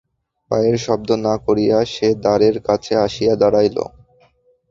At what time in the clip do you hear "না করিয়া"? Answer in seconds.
1.25-1.77